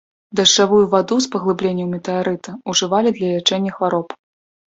Дажджавую 0.37 0.79
ваду 0.93 1.17
з 1.25 1.29
паглыбленняў 1.33 1.87
метэарыта 1.95 2.55
ўжывалі 2.73 3.09
для 3.17 3.27
лячэння 3.35 3.71
хвароб. 3.77 4.07